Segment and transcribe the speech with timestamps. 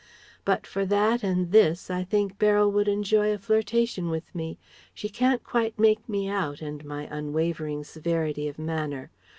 [0.45, 4.57] but for that and this, I think Beryl would enjoy a flirtation with me.
[4.95, 9.11] She can't quite make me out, and my unwavering severity of manner.